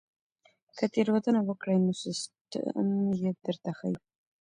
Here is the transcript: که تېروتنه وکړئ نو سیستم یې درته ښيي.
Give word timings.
که 0.77 0.85
تېروتنه 0.93 1.41
وکړئ 1.43 1.77
نو 1.85 1.91
سیستم 2.03 2.87
یې 3.21 3.31
درته 3.45 3.71
ښيي. 3.77 3.95